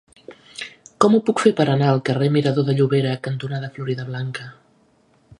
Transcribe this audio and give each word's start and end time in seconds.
Com 1.03 1.17
ho 1.17 1.19
puc 1.27 1.41
fer 1.43 1.51
per 1.59 1.65
anar 1.73 1.91
al 1.91 2.01
carrer 2.09 2.29
Mirador 2.37 2.67
de 2.69 2.75
Llobera 2.79 3.11
cantonada 3.27 3.69
Floridablanca? 3.75 4.47